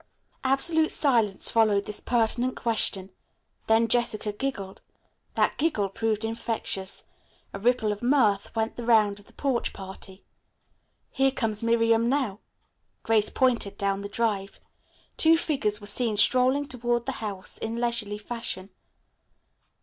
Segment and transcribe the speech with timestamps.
[0.43, 3.11] Absolute silence followed this pertinent question.
[3.67, 4.81] Then Jessica giggled.
[5.35, 7.05] That giggle proved infectious.
[7.53, 10.23] A ripple of mirth went the round of the porch party.
[11.11, 12.39] "Here comes Miriam now."
[13.03, 14.59] Grace pointed down the drive.
[15.17, 18.71] Two figures were seen strolling toward the house in leisurely fashion.